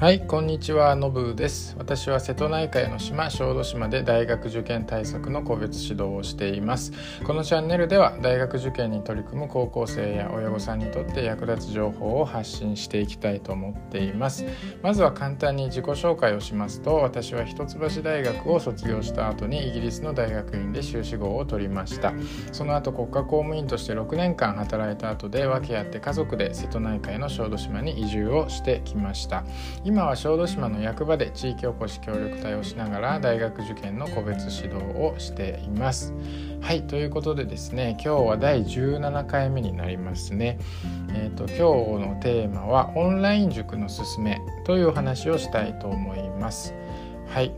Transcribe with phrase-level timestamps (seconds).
[0.00, 1.76] はいこんにちはのぶです。
[1.76, 6.92] 私は瀬戸内海の島小豆島で大学受験対策の個別指導をしています。
[7.26, 14.46] このチャンネルでは大学受験に取り組む高校生や親御さんにとって役立つ情報を発信していきたいと思っています。
[14.82, 22.14] まずは簡単に自己紹介をしますと私は一橋大学を卒業した後にイギリスの大学院で修士号を取りました。
[22.52, 29.44] その後国家公務員として6年間働いた後で訳あって家族で瀬戸内海の小豆島に移住をしてきました。
[29.90, 36.14] 今は小豆島の役場で地域おこし協力隊をしながら大学受験の個別指導をしています。
[36.60, 40.60] はいということでですね今日は第17回目になりますね。
[41.12, 46.72] えーと、今日のテーマはオンライン塾の勧めというお話をしたいと思います。
[47.26, 47.52] はい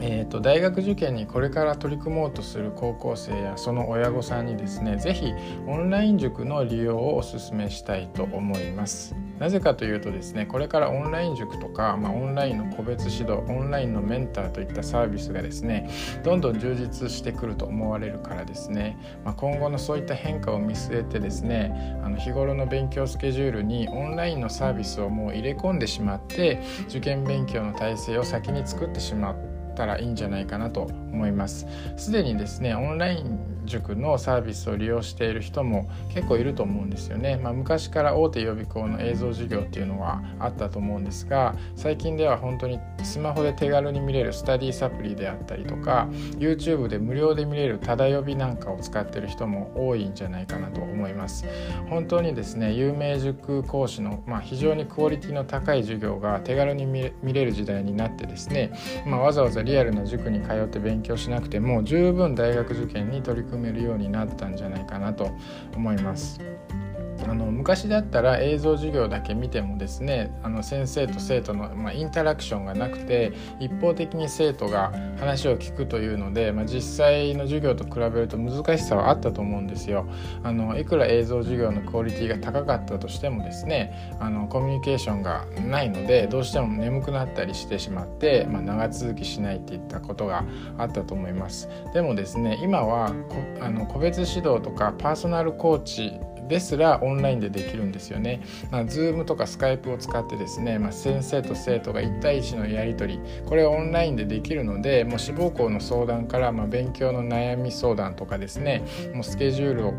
[0.00, 5.34] えーと、大学受験にこれから取り組もうとする高校生やその親御さんにですね是非
[5.66, 9.14] オンライン塾の利用をお勧めしたいと思います。
[9.38, 15.88] なぜかというとですねこれからオンライン塾とか、まあ、オンラインの個別指導オンラインのメンターといったサービスがですね
[16.24, 31.66] どんどん充実してくると思われるからですね、まあ、今後のそういった変化を見据えてですねあの日頃の勉強スケジュールにオンラインのサービスをもう入れ込んでしまって受験勉強の体制を先に作ってしまったらいいんじゃないかなと思います。
[31.96, 51.44] すでにですねオンライン塾のサービスを利用している人も結構いると思うんですよね、まあ、昔から大手予備校の映像授業っていうのはあったと思うんですが最近では本当にスマホで手軽に見れるスタディサプリであったりとか YouTube で無料で見れるただ予備なんかを使ってる人も多いんじゃないかなと思います
[51.88, 58.72] 本当にですね有名塾講師の、まあ、非常にクオリティの高い授業が手軽に見れる時代になってですね、
[59.06, 65.30] まあ、わざわざリアルな塾に通って勉強しなくても十分大学受験に取り組めるようになったんじゃないかなと
[65.74, 66.40] 思います。
[67.24, 80.06] あの昔だったら映像授業だけ見てもですねあの先生と生徒の、まあ、インタラクションがなくて一方的に生徒が話を聞くというので、まあ、実際の授業と比べると難しさはあったと思うんですよ。
[80.42, 90.44] あのいくら映像授業のクオリティが高かったとしてもですねあのコミュニケーションがないのでどうしても眠くなったりしてしまって、まあ、長続きしないっていったことが
[90.76, 91.68] あったと思います。
[91.92, 93.12] でもですね今は
[93.60, 98.40] あの個別指導とかパーソナルコーチですらオンラインでできるんですよね。
[98.70, 109.94] まあ、Zoom とか Skype を使ってですね、まあ、先生と生徒が1対1のやり取りこれをオンラインでできるのでもう志望校の相談から、まあ、勉強の悩み相談とかですねもうスケジュールを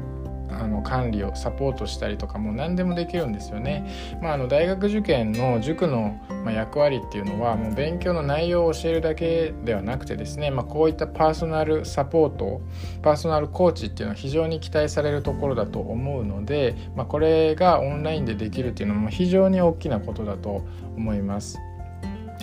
[0.52, 3.90] あの管理をサポートしたりとかも何でもできるんですよね。
[4.22, 12.62] まあ、あの大学受験の塾の役割っていうのはもう勉強の内容を教えるだけではなくてですね、まあ、こういったパーソナルサポート
[13.02, 21.60] パーソナルコーチっていうのは非常に期待されるところだと思うので、まあ、これがオンラインでできるっていうのも非常に大きなことだと思います。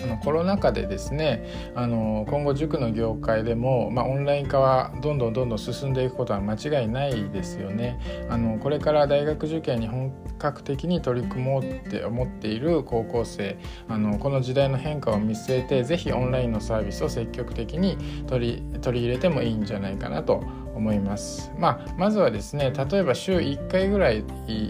[0.03, 8.27] あのコロナ禍でですねあの今後塾の業界でも、まあ、オンライン化はどんどんどんどん進んでいくことは間違いないですよね。
[8.29, 17.97] あのこれから大学受験に本格的に取り組もうって思っている高校生あのこの時代の変化を見据えて是非オンラインのサービスを積極的に
[18.27, 20.43] 取り取り入れてもいいんじゃないかなと
[20.77, 21.51] 思います。
[21.57, 24.23] まあ、まずはですね例えば週1回ぐらい、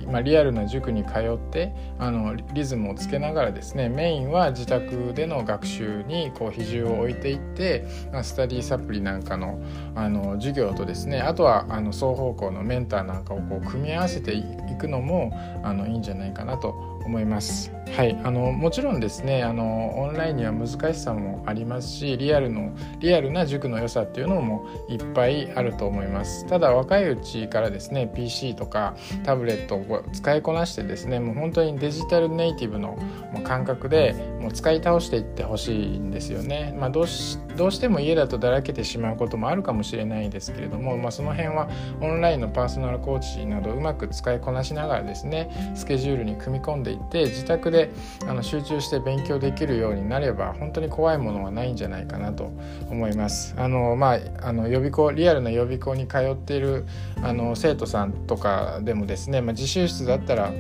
[0.07, 9.61] まあ、リアルな塾に通ってあのリズムをつけながらですねメインは自宅での学習にこう比重を置いていって、まあ、スタディサプリなんかの
[9.95, 14.43] あの授業とですねあとはあの双方向のメンターなんかをこう組み合わせてい
[14.79, 15.31] くのも
[15.63, 17.77] あのいいんじゃないかなと思います。
[17.95, 32.99] はい、あのもちろんですねあのオンラインには難しさもありますしリアルのリアルな塾の良さっていうのもいっぱいあると思いますただ若いうちからですね PC とかタブレットを使いこなしてですねもう本当にデジタルネイティブの
[33.43, 41.67] 感覚でもう使い倒していってほしいんですよね、まあ、どうしどうしても家だとだらけてしまうこともあるかもしれないですけれども、まあ、その辺は
[42.01, 47.91] オンラインのパーソナルコーチなどうまく使いこなしながらですねスケジュールに組み込んでいいて自宅で
[48.27, 52.51] あの集中して勉強できるようになれば本当に怖いものはないんじゃないかなと
[52.89, 53.55] 思います。
[53.57, 56.85] あのまあ、あの予備校リアルな予備校に通っている
[57.21, 60.51] あの生徒さんとかでもですね、まあ、自習室だったら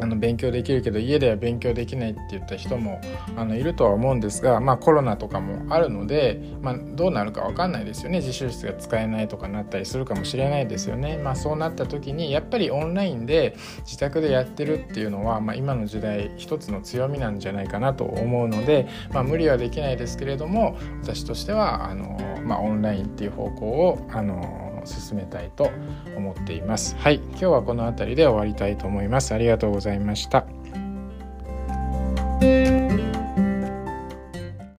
[0.00, 3.00] あの勉強できるけど家では勉強できないって言った人も
[3.36, 11.16] あのいるとは思うんですが、まあ、コロナとかもあるので、まあ、どうなるか分かんないですよね自習室が使えないとかなったりするかもしれないですよね。
[11.18, 25.70] まあ、そうなった時にやっぱりオンラインで自宅でやってるっていうのは、まあ、今の時代一つの強みなんじゃないかなと思うので、まあ、無理はできないですけれども私としてはあの、まあ、オンラインっていう方向をあの進めたいと
[26.16, 26.96] 思っています。
[26.96, 27.16] はい。
[27.16, 29.34] 今日はこの辺りで終わりたいと思います。
[29.34, 30.46] ありがとうございました。